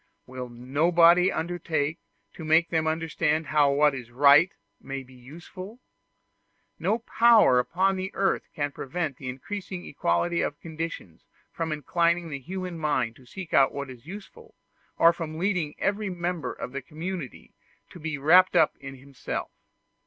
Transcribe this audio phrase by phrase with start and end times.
[0.25, 1.99] Will nobody undertake
[2.33, 5.79] to make them understand how what is right may be useful?
[6.79, 12.79] No power upon earth can prevent the increasing equality of conditions from inclining the human
[12.79, 14.55] mind to seek out what is useful,
[14.97, 17.53] or from leading every member of the community
[17.91, 19.51] to be wrapped up in himself.